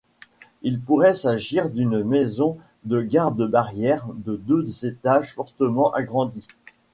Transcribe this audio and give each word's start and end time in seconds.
Il 0.63 0.79
pourrait 0.81 1.13
s'agir 1.13 1.69
d'une 1.69 2.01
maison 2.03 2.57
de 2.85 3.03
garde-barrière 3.03 4.07
de 4.11 4.35
deux 4.35 4.83
étages 4.83 5.31
fortement 5.35 5.91
agrandie. 5.93 6.47